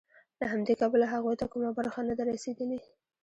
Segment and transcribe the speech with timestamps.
[0.39, 2.79] له همدې کبله هغوی ته کومه برخه نه ده رسېدلې